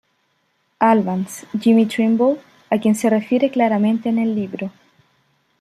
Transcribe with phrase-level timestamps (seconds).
[0.79, 4.71] Albans, Jimmie Trimble, a quien se refiere claramente en el libro.